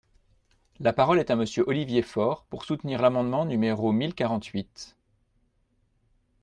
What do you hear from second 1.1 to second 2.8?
est à Monsieur Olivier Faure, pour